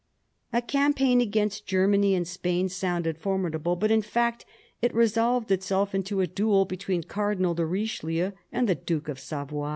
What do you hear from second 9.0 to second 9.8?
of Savoy.